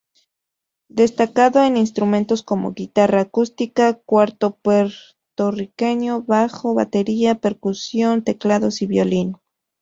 Destacado 0.89 1.63
en 1.63 1.77
instrumentos 1.77 2.41
como: 2.41 2.73
guitarra 2.73 3.21
acústica, 3.21 4.01
cuatro 4.03 4.57
puertorriqueño, 4.59 6.23
bajo, 6.23 6.73
batería, 6.73 7.35
percusión, 7.35 8.23
teclados 8.23 8.81
y 8.81 8.87
violín. 8.87 9.37